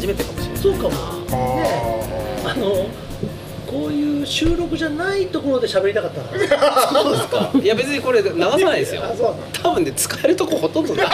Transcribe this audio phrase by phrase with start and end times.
[0.00, 0.62] 初めてかもしれない。
[0.62, 0.88] そうかも。
[0.88, 0.94] ね
[2.42, 2.86] あの
[3.70, 6.28] こういう収録じゃないところで喋りたかったな
[6.88, 7.50] そうですか。
[7.62, 9.02] いや別にこれ流さないですよ。
[9.04, 9.34] あそう。
[9.52, 11.06] 多分ね使えるとこほとんどない。
[11.06, 11.12] 出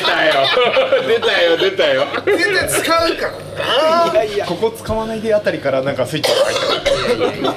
[0.00, 0.34] たよ。
[1.08, 2.04] 出たよ出たよ。
[2.26, 2.86] 全然使う
[3.16, 4.12] から。
[4.12, 4.44] ないやいや。
[4.46, 7.48] ここ使わないであたりからなんかスイッチが入ったいやいやいやいや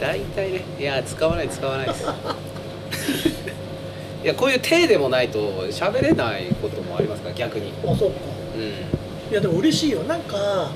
[0.00, 2.06] 大体ねいや使わない使わないです。
[4.24, 5.38] いやこういう手でもないと
[5.70, 7.72] 喋れないこともありますから逆に。
[7.84, 8.14] あそうか。
[8.56, 9.01] うん
[9.32, 10.02] いやでも嬉しいよ。
[10.02, 10.70] なんか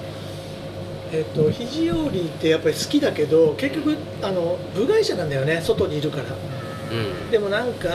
[1.12, 5.60] えっと肘折りってやっぱり好きだけど結局あの部外者なんだよね。
[5.62, 6.24] 外にいるから。
[6.24, 7.30] うん。
[7.30, 7.88] でもなんか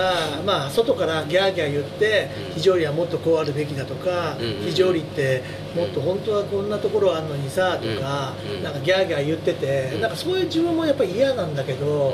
[0.45, 2.53] まあ外からギャーギャー言ってうん。
[2.53, 5.41] 肘折りはもっとこうあるべきだとかうんうん肘折りって
[5.75, 10.01] もっと本当はこんなところあんのにさとかうんうんなんかギャーギャー言っててうん。
[10.01, 12.13] なんかそういう自分もやっぱり嫌なんだけど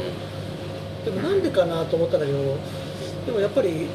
[1.03, 2.39] でもなんでかなと思ったんだけど
[3.25, 3.87] でもやっぱり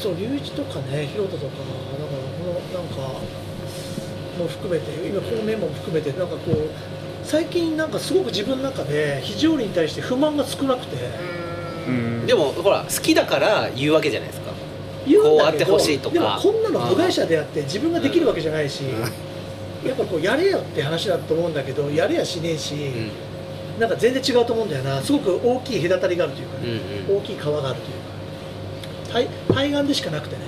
[0.00, 3.20] そう龍一とかね広田とかだからこのなんか
[4.38, 6.70] も含めて今このメモも含めてなんかこう
[7.22, 10.96] 最近なんかすごく自分の中で肘折りに対して不満が少なくて。
[11.86, 12.26] うん。
[12.26, 14.52] でもほら好きだから言うわけじゃないですか。
[15.06, 16.14] 言うんだけこうあってほしいとか。
[16.14, 18.84] でもこんなの部外者であって自分ができるわけじゃないし
[19.84, 23.80] やっぱこうやれよって話だと思うんだけどやれやしねえし、うん。
[23.80, 25.00] なんか全然違うと思うんだよな。
[25.02, 27.18] すごく大きい隔たりがあるというかうね、んうん。
[27.18, 27.99] 大きい川があるというか
[29.12, 30.42] 対対岸でしかなくてね。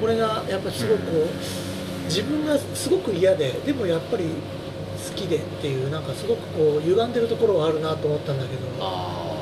[0.00, 8.62] これがやっぱりすごくこう自分がすごく嫌ででもやっぱり好きでっていうなんかすごくこう歪んでるところはあるなと思ったんだけど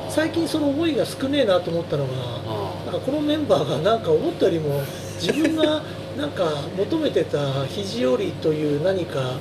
[0.09, 4.83] 最近その思いが少ねえなと思ったのがあなんかこのメンバーがなんか思ったよりも
[5.21, 5.83] 自分が
[6.17, 9.39] なんか求めてた肘折りという何か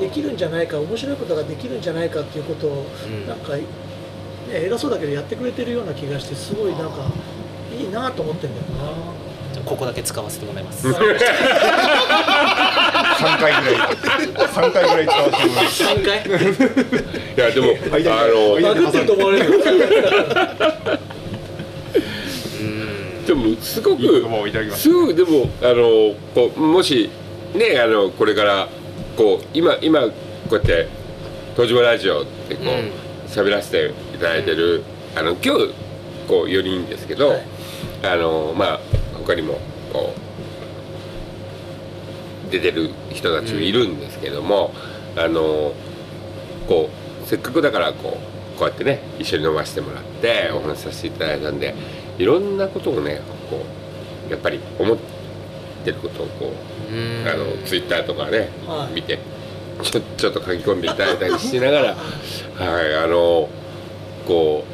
[0.00, 3.26] できるんじゃないか面白いことができるんじゃないかっていうことをうん。
[3.26, 3.64] なんか、ね、
[4.50, 7.04] 偉そうだけどやってくれてるような気がしてすごいなんか
[7.82, 8.64] いいなと思ってんだよ
[9.52, 10.88] じゃあここだけ使わせてもらいます。
[10.88, 10.94] な。
[10.94, 10.98] 3
[13.38, 15.84] 回ぐらい3回ぐらい使わせてもらいます。
[15.84, 16.16] 3回？
[17.36, 17.98] いやでもあ
[18.28, 19.46] のバグってると思われる
[22.60, 23.26] うん。
[23.26, 27.10] でもすごくをいただきましすごくでもあのこうもし
[27.54, 28.68] ねあのこれから
[29.16, 30.12] こう今今こ
[30.52, 30.88] うやって
[31.54, 32.68] 「東島ラジオ」ってこうん。
[32.68, 32.72] う
[33.32, 34.82] 喋、らせていただいてる、
[35.16, 35.72] あの今日
[36.28, 37.61] こう4人ですけど、はい
[38.02, 38.80] あのまあ
[39.14, 39.58] 他にも
[39.92, 40.14] こ
[42.48, 44.72] う出てる人たちもいるんですけども、
[45.16, 45.72] あの
[46.68, 46.90] こ
[47.24, 48.18] うせっかくだからこ
[48.54, 51.74] うこうやってね一緒に飲ませてもらってお話しさせていただいたんで
[52.18, 53.64] いろんなことをねこ
[54.28, 54.98] うやっぱり思っ
[55.84, 56.52] てることをこ
[56.90, 57.28] ううん。
[57.28, 58.94] あのツイッターとかね、はい。
[58.94, 59.18] 見て
[59.82, 63.48] ちょちょっと書き込んでいただいたりしながらはいあの
[64.26, 64.64] こ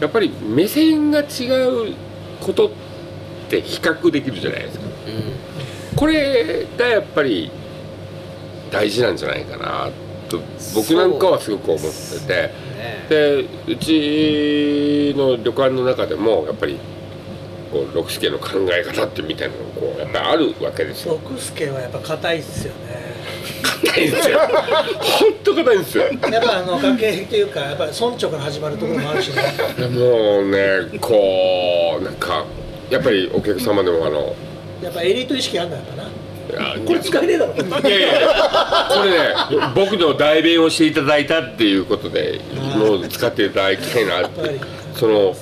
[0.00, 1.46] うやっぱり目線が違
[1.90, 1.94] う
[2.42, 2.70] ことっ
[3.48, 4.84] て比較できるじゃないですか。
[4.84, 5.96] うん。
[5.96, 7.50] これがやっぱり
[8.70, 9.90] 大事なんじゃないかな
[10.28, 10.40] と
[10.74, 12.32] 僕なんかはすごく思ってて。
[12.32, 13.06] ね。
[13.08, 16.78] でうちの旅館の中でもやっぱり
[17.72, 21.18] こう六助の考え方ってみたいなのがこうやっぱりあるわけですよ。
[21.24, 23.02] 六助はやっぱ硬いっすよね。
[23.86, 24.38] 硬いんですよ。
[24.38, 24.48] 本
[25.42, 26.04] 当硬いんですよ。
[26.04, 26.10] や
[26.40, 29.42] っぱあの崖っていうかやっぱり村長から始まるところもあるしね。
[29.78, 32.44] でもうねこうなんか
[32.90, 34.36] やっぱりお客様でもあの
[34.82, 36.10] やっぱエリート意識あんだやっぱな。
[36.86, 37.54] これ使えねえだろ。
[37.54, 42.40] いやいやこれね僕の代弁をしていただいたっていうことで
[42.76, 44.60] もう使っていただきたいなって。
[44.94, 45.34] その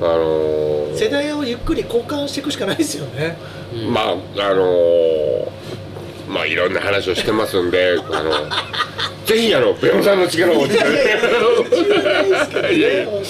[0.00, 0.59] あのー
[0.94, 3.36] 世代をゆっくり交換していくしかないですよね。
[3.74, 3.92] うん。
[3.92, 5.48] まああのー
[6.28, 8.30] まあいろんな話をしてますんで あの
[9.26, 10.94] ぜひあのベモさんの力をお力で
[12.76, 13.22] いやいやね本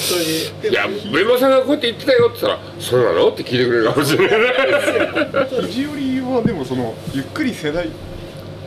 [0.62, 0.70] 当に。
[0.70, 4.38] いやベモさんがこうやって言ってたよって言ったら「そうなの?」って聞いてくれるかもしれない。
[5.32, 7.88] た肘折りはでもそのゆっくり世代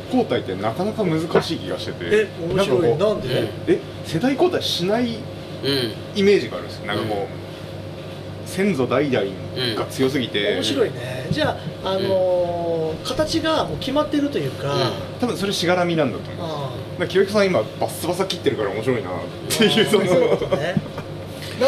[0.07, 1.97] 交代ってなかなか難しい気がしてて。
[2.11, 2.81] え面白い。
[2.97, 5.17] なんでうえ世代交代しない
[5.63, 5.93] うん。
[6.15, 6.87] イメージがあるんですよ。
[6.87, 7.42] なんかこう、
[8.53, 9.25] 先祖代々
[9.75, 11.27] が強すぎて、面白いね。
[11.31, 16.69] じゃあ、あのー形がもう決まってるというか、多分それしがらみなんだと思
[16.99, 17.07] う。
[17.07, 19.13] 清彦さん今バッサバサ切ってるから面白いなっ
[19.49, 20.05] ていうその。
[20.05, 20.75] そういうことね。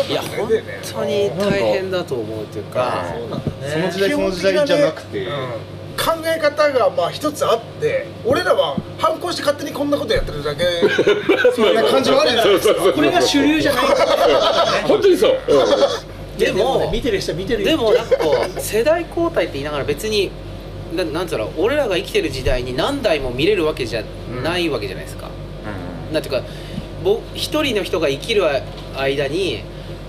[0.10, 0.50] いや本
[0.94, 3.06] 当に大変だと思うというか。
[3.12, 3.52] そうなんだね。
[3.68, 5.32] その時代その時代じゃなくて、うん。
[5.98, 10.64] 考え方がまあ一つあって俺らは反抗して勝手にこんなことやってるだけ。
[11.56, 12.92] そんな感じはあるじゃないですか。
[12.94, 13.86] これが主流じゃない
[14.88, 15.38] 本当にそう、
[16.38, 17.70] でもね見てる人は見てるよ。
[17.70, 20.32] でもなんかこう 世代交代って言いながら別に
[20.96, 24.04] ななんつうの俺らが生きてる時代に何代も見れるわけじゃ
[24.44, 25.30] ないわけじゃないですか、
[26.14, 26.44] なんていうか
[27.04, 28.44] 僕一人の人が生きる
[28.98, 29.64] 間に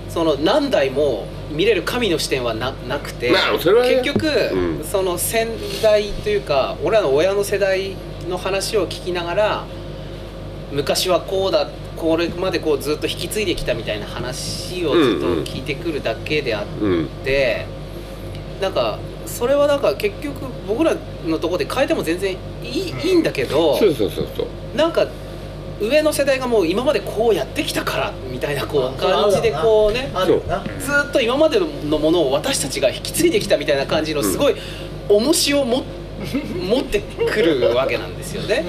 [0.09, 4.01] その何代も見れる神の視点はななくて、まあそれはね。
[4.03, 4.85] 結局、うん。
[4.85, 5.49] その先
[5.83, 7.97] 代というか俺らの親の世代
[8.29, 9.65] の話を聞きながら
[10.73, 16.85] 昔はこうだこれまでこうずっと引き継いできたみたいな話をずっと聞いてくるだけであって。
[16.85, 17.67] うんで
[18.61, 20.97] なんかそれはなんか結局僕ら
[21.27, 25.07] のところで変えても全然いい,、いいんだけどそうそうそうそうなんか
[25.81, 34.55] 上の世代がもう今までこうやってきたからみたいなこうあ感じでこうねあるよなずーっと今までのものを私たちが引き継いできたみたいな感じのすごい
[35.09, 35.85] 重しをも
[36.71, 38.65] 持ってくるわけなんですよね。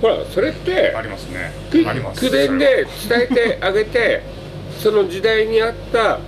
[0.00, 1.52] ほらそれってありますね。
[1.70, 2.20] くあります。
[2.20, 4.22] 口伝で伝えてあげて
[4.78, 6.20] その時代に合った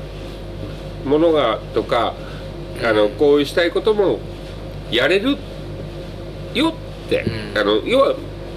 [1.05, 2.15] ものがとか
[2.83, 4.19] あのこうしたいことも
[4.91, 5.37] やれる
[6.55, 6.75] よ
[7.07, 7.25] って、
[7.55, 7.59] うん。
[7.59, 8.15] あの要は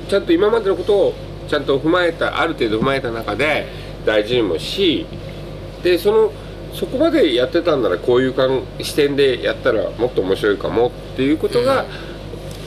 [0.10, 1.14] ちゃんと今までのことを
[1.48, 3.68] ちゃんと踏まえたある程度踏まえた中で
[4.06, 5.06] 大事にもし
[5.84, 6.32] でその
[6.74, 8.34] そこまでやってたんならこういう
[8.82, 11.86] 視点でやったらもっと面白いかもっていうことが、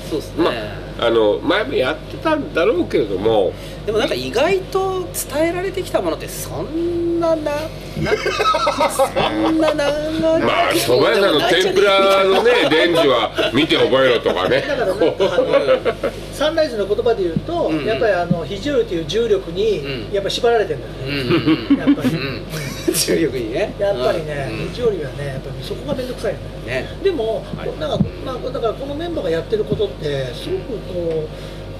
[0.08, 3.52] そうですね、まああの前もやってたんだろうけれども。
[3.84, 7.52] でもなんか意外と伝えられてきたものってそんななな。
[7.96, 9.06] そ
[9.50, 14.60] んな長いまあ蕎麦屋さんの天ぷらのね 伝授は見て覚えろとかね。
[14.60, 17.78] だからなんかあのサンライズの言葉で言うと、うん。
[17.78, 20.12] うんやっぱりあの肘折という重力にうん。
[20.12, 22.94] やっぱり縛られてるんだよね、やっぱり、うん。
[22.94, 23.74] 重力にね。
[23.78, 24.86] やっぱりね、うん。
[24.86, 26.72] はねやっぱりそこが面倒くさいよね。
[26.82, 27.80] ねでも、はい。
[27.80, 31.28] なんかまあ、だからこのメンバーがやってることってすごくこ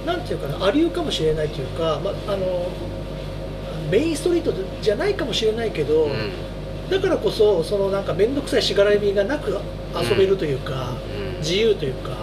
[0.04, 2.68] うなんていうかなありうかもしれないというか、まあ、あの
[3.90, 6.32] メインストリートじゃないかもしれないけど、うん。
[6.90, 9.58] だからこそそのなんか面倒くさいしがらみがなく
[9.94, 10.92] 遊べるというか、
[11.34, 11.38] うん。
[11.38, 12.16] 自由というか。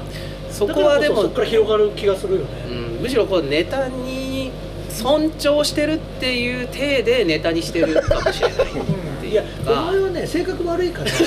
[0.51, 3.01] そこはでもそそこから広がる気がするよね、うん。
[3.01, 4.51] むしろこうネタに
[4.89, 11.12] 尊重してるっていう体でネタにしてるかもしれないいやお前はね性格悪いから。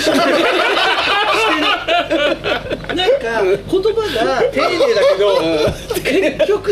[2.94, 3.90] なんか言葉
[4.24, 5.40] が丁寧だけど
[6.38, 6.70] 結局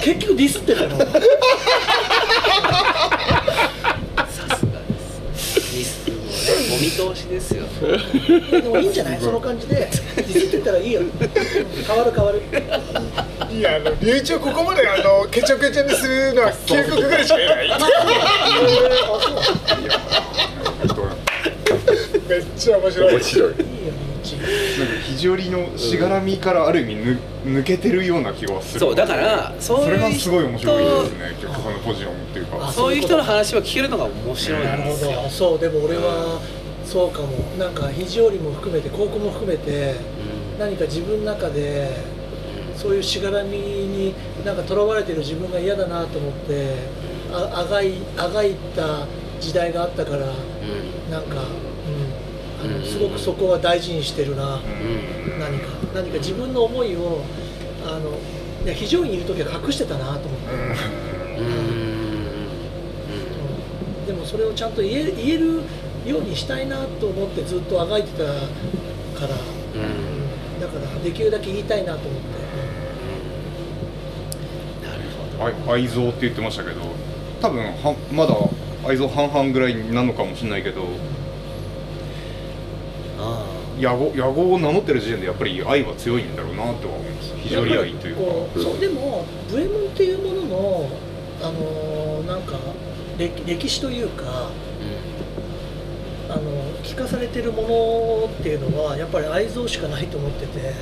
[0.00, 0.96] 結局ディスってたの
[7.14, 7.64] 通しですよ。
[8.50, 9.20] でもいいんじゃない？
[9.20, 9.74] その感じで。
[9.76, 11.00] ディスってたらいいよ。
[11.86, 12.42] 変わる変わる。
[13.50, 17.70] いやあの龍一をここまであのケチョケチョにするのは究極ぐらいしかいない。
[17.72, 17.78] あ
[20.88, 21.08] そう。
[22.28, 23.12] めっちゃ面白い。
[23.14, 23.52] 面白い。
[23.52, 23.64] なんか
[25.08, 28.80] 肘折のしがらみからある意味ぬ抜けてるような気がする。
[28.80, 32.68] そうだからそうそれがすごい面白いです人ね結局そのポジションっていうか。
[32.68, 35.10] あそういう人の話を聞けるのが面白いなんるほですよ。
[35.22, 35.28] ど。
[35.28, 36.40] そうでも俺は
[36.84, 37.28] そうかも。
[37.58, 39.94] なんか肘折も含めて高校も含めて
[40.58, 41.96] 何か自分の中で
[42.76, 44.14] そういうしがらみに
[44.44, 46.74] なんかとらわれてる自分が嫌だなと思って
[47.32, 49.06] ああがいあがいた
[49.40, 50.26] 時代があったから
[51.10, 51.42] なんか、
[52.62, 52.80] うん、あうん。
[52.80, 55.40] のすごくそこは大事にしてるな、うん。
[55.40, 55.68] 何か。
[55.94, 57.22] 何か自分の思いを
[57.84, 58.18] あの
[58.64, 60.54] いや非常にいる時は隠してたなと思って、
[61.38, 61.46] うん。
[61.46, 61.52] うん。
[64.00, 64.06] うん。
[64.06, 65.62] でもそれをちゃんと言える
[66.06, 69.34] ようにしたいなと思ってずっとあがいてたから、
[69.74, 69.80] うん。
[69.80, 70.12] うん
[70.62, 72.28] だからできるだけ言いたいなと思って。
[74.86, 75.00] なる
[75.38, 75.70] ほど。
[75.70, 76.80] あ愛憎って言ってましたけど
[77.40, 78.36] 多分はまだ
[78.88, 80.84] 愛憎半々ぐらいになるのかもしれないけど
[83.18, 83.44] あ
[83.78, 87.34] 野望野望を名乗ってる時点でやっぱり愛は強いんだろうなとは思います。
[87.38, 88.60] 非常に愛というか。
[88.60, 90.88] そうでもブエモンっていうものの
[91.42, 92.56] あのーなんか
[93.18, 94.50] 歴歴史というか
[96.32, 96.50] ああの
[96.82, 97.68] 聞かされてるもの
[98.26, 100.74] っていうのはやっぱり愛憎しかないと思ってて、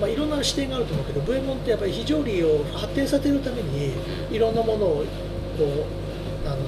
[0.00, 3.92] まあ、いろんな視点があると思うけどブエモンってやっぱり非常理を発展させるために
[4.30, 5.04] いろんなものを
[5.58, 6.60] こうあの、ま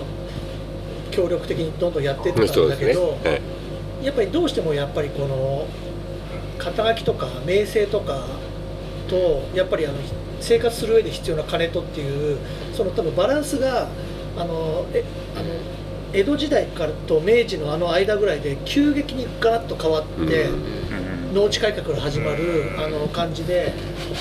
[0.00, 3.16] あ、協力的にどんどんやっていったそうんだけど、は
[4.02, 4.04] い。
[4.04, 5.66] やっぱりどうしてもやっぱりこの
[6.58, 8.26] 肩書きとか名声とか
[9.08, 9.98] とやっぱりあの
[10.40, 12.38] 生活する上で必要な金とっていう
[12.74, 13.88] その多分バランスが
[14.36, 15.46] あのえあの
[16.16, 20.48] 江戸時代からと明治のあの間ぐらいで急激にガラッと変わって、
[21.34, 23.74] 農地改革から始まるあの感じで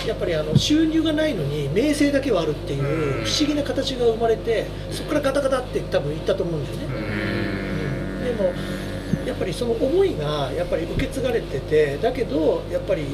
[0.05, 6.85] やっぱりあの収入がないのに名声だけはあるっていう不思議な形が生まれてそこからガタガタって多分いったと思うんだよね。
[8.25, 8.51] でも
[9.25, 13.05] やっぱりその思いがやっぱり受け継がれててだけどやっぱり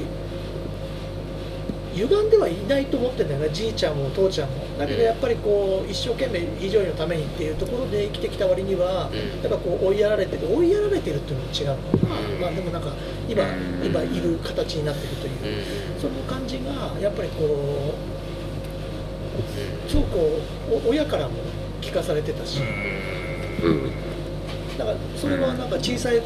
[1.94, 3.50] 歪んではいないと思ってんだよね。
[3.52, 4.56] じいちゃんも父ちゃんも。
[4.78, 9.42] だけどやっぱりこう一生懸命非常にのためにっていうところで生きてきた割にはうん。
[9.42, 11.76] やっぱこう追いやられてて追いやられてるっていうのも違うの
[12.36, 12.42] うん。
[12.42, 12.94] まあでもなんか
[13.28, 13.86] 今うん。
[13.86, 15.34] 今いる形になってるという。
[15.34, 16.00] うん。
[16.00, 17.94] その感じがやっぱりこ
[19.88, 20.40] うすごくこ
[20.86, 21.34] うお親からも
[21.82, 22.62] 聞かされてたし、
[23.64, 23.92] うん。
[24.78, 26.22] だからそれはなんか小さい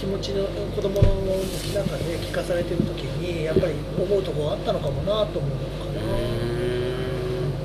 [0.00, 6.00] 気持ちの子供の中で聞かされてる時にやっぱり思うところがあったのかもなと思うのかな、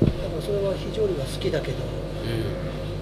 [0.04, 1.78] だからそれは非常には好きだけど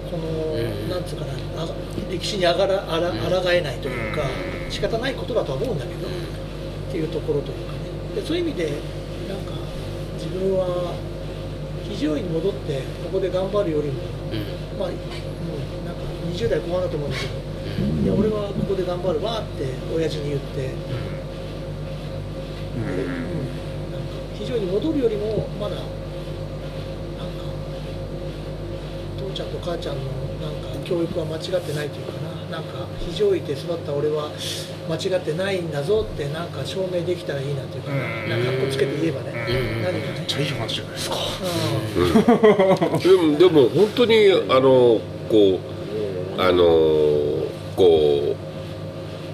[0.09, 0.87] この、うん。
[0.87, 1.67] なんつうかなあ
[2.09, 3.19] 歴史にあがらあらうん。
[3.19, 4.71] 抗えないというかうん。
[4.71, 6.11] 仕方ないことだとは思うんだけど、っ
[6.89, 7.79] ていうところというかね。
[8.15, 8.71] でそういう意味で
[9.27, 9.51] なんか
[10.15, 10.95] 自分は
[11.83, 14.01] 非常に戻ってここで頑張るよりも
[14.79, 16.01] まあもうなんか
[16.31, 17.44] 20代後半だと思うんだけど
[18.03, 20.73] いや俺はここで頑張るわって親父に言って、で
[22.77, 22.83] うん
[23.91, 25.91] なんか非常に戻るよりもまだなんか
[29.17, 30.03] 父ちゃんと母ちゃんの
[30.41, 32.35] なんか教育は間違ってないというかな。
[32.45, 34.29] なんか非常位で育った俺は
[34.87, 38.29] 間違ってないんだぞってなんか証明できたらいいなというかな,、うん。
[38.29, 39.83] なんかかっこつけて言えばね、うん。
[39.83, 40.19] 何かね。
[40.19, 41.15] めっちゃいい話じゃないですか。
[41.97, 41.99] う
[42.97, 43.39] ん。
[43.39, 45.59] でもでも本当にあのこ
[46.37, 46.61] うあの
[47.75, 48.35] こ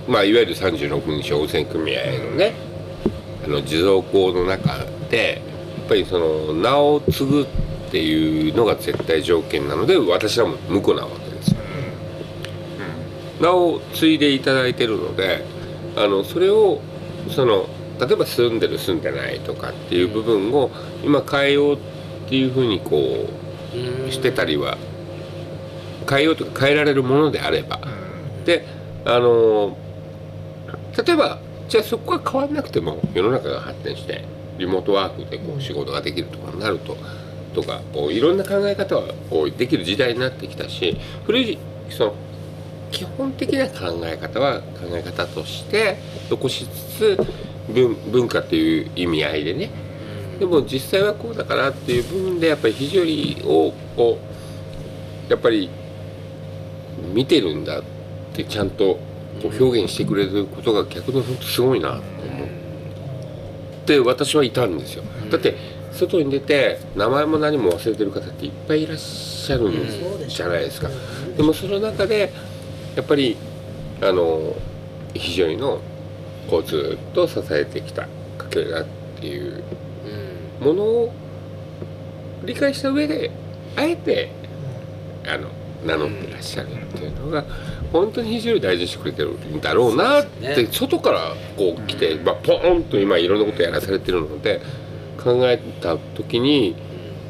[0.07, 2.53] うまあいわゆる36日温泉組合のね
[3.45, 4.77] あの地蔵校の中
[5.09, 5.41] で
[5.79, 7.45] やっぱりその名を継ぐっ
[7.91, 11.57] ていうのが絶対条件なので私はもう婿なわけですよ。
[13.41, 15.43] 名を継いでいただいてるので
[15.95, 16.79] あのそれを
[17.29, 17.67] その
[17.99, 20.71] 例えば住んでる住んでないとかっていう部分を
[21.03, 21.77] 今変えようっ
[22.27, 23.27] ていうふうにこ
[24.07, 24.77] うしてたりは
[26.09, 27.79] 変えようとか変えられるものであれば
[28.45, 28.65] で
[29.05, 29.77] あの
[31.05, 34.23] 例えばじゃあそこが変わんなくても世の中が発展して
[34.57, 36.97] リモートワークでこう仕事ができるとかになると
[37.53, 39.13] とかこういろんな考え方は
[39.57, 41.57] できる時代になってきたし古い
[41.89, 42.15] その
[42.91, 45.97] 基本的な考え方は考え方として
[46.29, 47.27] 残しつつ
[47.69, 49.69] 文文化っていう意味合いでね。
[50.39, 54.17] でも実際はこうだからっていう部分でやっぱり非常にをこ
[55.27, 55.69] うやっぱり
[57.13, 57.81] 見てるんだ
[58.33, 58.99] ってちゃんと
[59.41, 62.47] こう表現してくれることが逆に本当すごいなと思っ
[63.85, 65.03] て私はいたんですよ。
[65.29, 65.55] だって
[65.91, 70.87] 外に出て名前も何も忘れてる方っていっぱいいらっしゃるんじゃないですか。
[70.87, 72.31] うんでもその中で
[72.95, 73.37] やっぱり
[74.01, 74.55] あの
[75.13, 75.79] 非常にの
[76.49, 78.07] こうずっと支えてきた
[78.37, 78.85] 家系だっ
[79.19, 79.63] ていう
[80.59, 81.13] ものを
[82.43, 83.31] 理解した上で
[83.75, 84.29] あえて
[85.25, 85.47] あの
[85.85, 87.45] 名乗ってらっしゃるっていうのが
[87.91, 94.61] 本当に非常に大事にしてくれてるんだろうなって外からこう来て、まあ、ポーンと今いろんなことやらされてるので
[95.21, 96.75] 考えた時に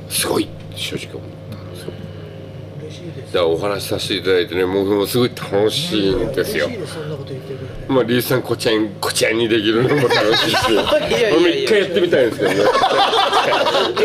[0.10, 1.94] すごいって正直思ったんですよ。
[2.82, 3.34] 嬉しいです。
[3.34, 6.68] だからお話しさせていただいてねもうすごい楽しいんですよ。
[7.88, 12.58] まあリースさんこちゃんこちゃんにできるのも楽しいし、 俺も一回やってみたいんですけどね。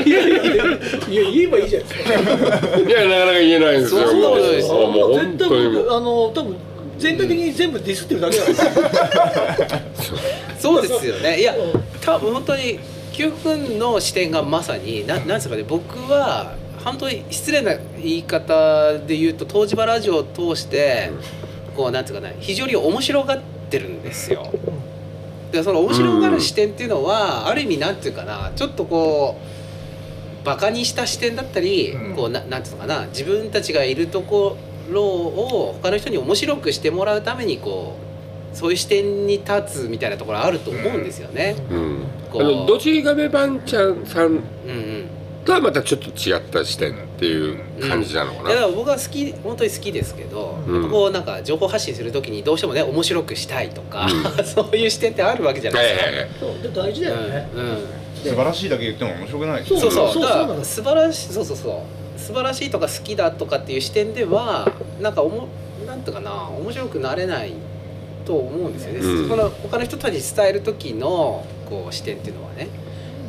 [0.07, 0.63] いやいやいやいや
[1.09, 4.07] 言えばいいじゃないですかいやなかなか言えないんですよ。
[4.07, 6.57] そうもうですよもうもう絶対本当にあの多分
[6.99, 10.19] 全体的に全部ディスってるだけなんですよ
[10.59, 11.55] そうですよねいや
[12.01, 12.79] 多分本当に
[13.13, 21.11] 九君の視点がまさにななんですかね僕は本当に失礼な言い方で言うと東芝ラジオを通して
[21.77, 23.41] こうなんていうかね非常に面白がっ
[23.71, 24.47] てるんですよ。
[25.57, 29.37] でその面白がる視点っていうのは、ある意味なんていうかなちょっとこ
[30.43, 34.57] うバカにした視点だったり、うんこうななんていうのかな自分たちがいるとこ
[34.91, 37.97] ろを他の人に面白くしてもらうためにこ
[38.53, 41.57] うそういう視点に立つみたいなところあると思うんですよね。
[41.71, 42.05] うん。
[42.33, 45.09] こうあのドジガメバンちゃんさんうんうん
[45.47, 48.51] とはまたちょっと違った視点っていう感じなのかな。
[48.51, 50.75] いやだから僕は好き本当に好きですけど、うん。
[50.75, 54.11] やっぱこうなんか情報発信するときにどうしてもね面白くしたいとか、う
[54.45, 56.11] そういう視点ってあるわけじゃなはいいですか。
[56.11, 56.29] はいはい。
[56.41, 57.61] そうで大事だよね、うん。
[57.61, 57.79] うん。
[58.23, 60.13] 素晴らしいだけ言っても面白くないそうそうそう。
[60.15, 62.21] そうだから素晴らしいそうそうそう。
[62.21, 64.69] 素晴らしいとか好きだとかっていう視点では
[65.01, 65.49] なんかおも
[65.87, 67.53] なんとかな面白くなれない
[68.25, 69.29] と思うんですよね、うん。
[69.29, 72.69] その他の人たちに伝える時のこう視点っていうのはね。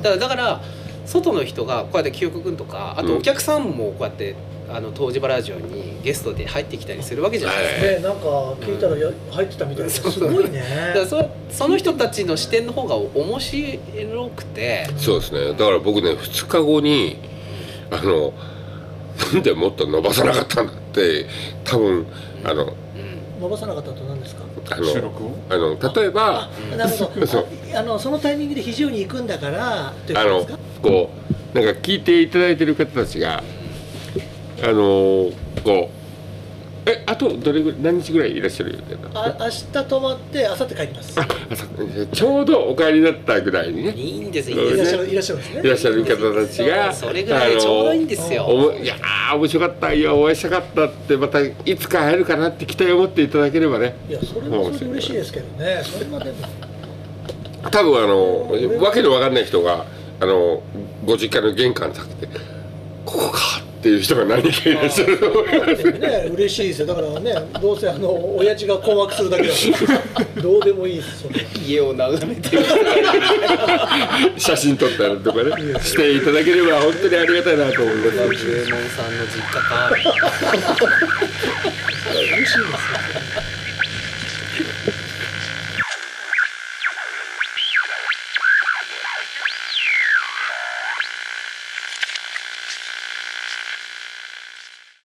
[0.01, 0.61] だからだから
[1.07, 4.35] 外の人がこうやって清子君とかあとお客さんもこうやって、
[4.69, 7.57] あの東芝ラジオにゲストで入ってきたりするわけじゃない。
[7.57, 7.85] ですか。
[7.85, 7.95] はい。
[7.95, 8.27] ねなんか
[8.65, 10.59] 聞いたらや入ってたみたいですごいね。
[10.89, 15.53] だからそその人たちの視点の方が面白くて、そうですね。
[15.53, 17.17] だから僕ね2日後に
[17.89, 18.33] あの
[19.33, 21.25] なんでもっと伸ばさなかったんだって
[21.63, 22.05] 多分
[22.43, 22.73] あのうん。
[23.39, 24.43] 伸ばさなかったと何ですか？
[24.71, 25.31] あの収録を？
[25.49, 27.47] あの例えばあなるほど。
[27.75, 29.93] ああのそのタイミングで非常に行くんだからあ
[30.25, 30.45] の
[30.81, 31.09] こ
[31.53, 33.43] うなんか聞いていただいてる方たちが
[34.63, 35.31] あの
[35.63, 35.97] こう
[36.89, 41.19] えあとどれぐらい何日ぐらいいらっしゃる予定なのあ明日泊まって明後日帰ります。
[41.19, 41.27] あ
[42.13, 43.91] ちょうどお帰りになったぐらいにね。
[43.91, 45.59] いいんですいいんですいらっしゃるいらっしゃるんですね。
[45.59, 48.45] いらっしゃる方たちがそれぐらいでちょうどいいんですよ。
[48.45, 53.95] あのおもいやー面白かったいやお会いしたかったってまたいつか会えるかなって期待を持っていただければね。
[54.07, 55.81] いやそれもそれで嬉しいですけどね。
[55.83, 56.37] そんなでも。
[57.69, 59.85] 多分あのわけのわかんない人が
[60.19, 60.61] あの
[61.05, 62.27] ご実家の玄関に立って
[63.05, 65.91] ここかっていう人が何人かいらっしゃると思います。
[65.91, 66.29] ね。
[66.33, 66.87] 嬉しいですよ。
[66.87, 69.59] だからねどうせあの親父が困惑するだけだか
[70.35, 72.49] らどうでもいいですそれ家を眺めて
[74.37, 78.35] 写真撮ったりとかねしていただければ本当にありがたいなと思います。
[78.35, 79.91] 十門さんの実家か。
[82.09, 82.65] 嬉しいですよ